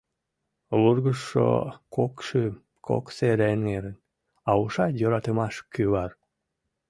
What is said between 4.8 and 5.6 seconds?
йӧратымаш